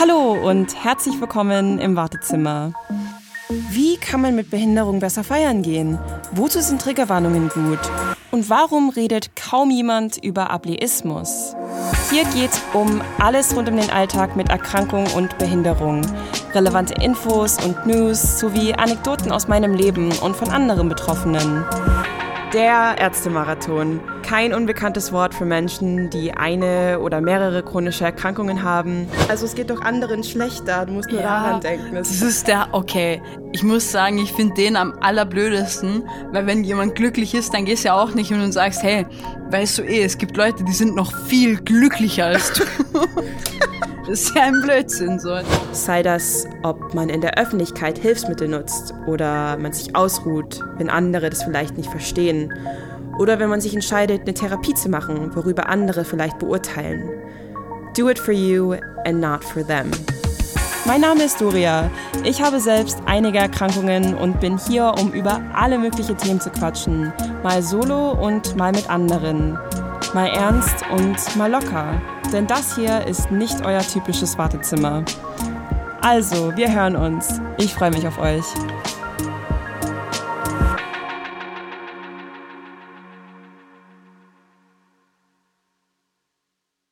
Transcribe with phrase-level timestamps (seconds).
[0.00, 2.72] Hallo und herzlich willkommen im Wartezimmer.
[3.48, 5.98] Wie kann man mit Behinderung besser feiern gehen?
[6.30, 7.80] Wozu sind Triggerwarnungen gut?
[8.30, 11.56] Und warum redet kaum jemand über Ableismus?
[12.10, 16.02] Hier geht um alles rund um den Alltag mit Erkrankung und Behinderung.
[16.54, 21.64] Relevante Infos und News sowie Anekdoten aus meinem Leben und von anderen Betroffenen.
[22.52, 24.00] Der Ärztemarathon.
[24.28, 29.08] Kein unbekanntes Wort für Menschen, die eine oder mehrere chronische Erkrankungen haben.
[29.26, 31.94] Also es geht doch anderen schlechter, du musst nur Ja, daran denken.
[31.94, 33.22] Das ist der, okay.
[33.52, 37.84] Ich muss sagen, ich finde den am allerblödesten, weil wenn jemand glücklich ist, dann gehst
[37.84, 39.06] du ja auch nicht hin und sagst, hey,
[39.50, 42.64] weißt du eh, es gibt Leute, die sind noch viel glücklicher als du.
[44.06, 45.38] das ist ja ein Blödsinn, so.
[45.72, 51.30] Sei das, ob man in der Öffentlichkeit Hilfsmittel nutzt oder man sich ausruht, wenn andere
[51.30, 52.52] das vielleicht nicht verstehen.
[53.18, 57.10] Oder wenn man sich entscheidet, eine Therapie zu machen, worüber andere vielleicht beurteilen.
[57.96, 59.90] Do it for you and not for them.
[60.86, 61.90] Mein Name ist Doria.
[62.24, 67.12] Ich habe selbst einige Erkrankungen und bin hier, um über alle möglichen Themen zu quatschen.
[67.42, 69.58] Mal solo und mal mit anderen.
[70.14, 72.00] Mal ernst und mal locker.
[72.32, 75.04] Denn das hier ist nicht euer typisches Wartezimmer.
[76.00, 77.40] Also, wir hören uns.
[77.58, 78.44] Ich freue mich auf euch.